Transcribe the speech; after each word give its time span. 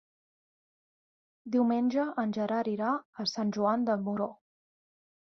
Diumenge 1.55 2.05
en 2.23 2.33
Gerard 2.37 2.69
irà 2.71 2.93
a 3.25 3.27
Sant 3.33 3.51
Joan 3.59 3.85
de 3.91 3.99
Moró. 4.07 4.27